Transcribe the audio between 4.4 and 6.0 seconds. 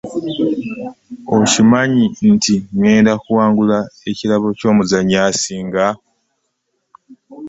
ky'omuzanyi asinga.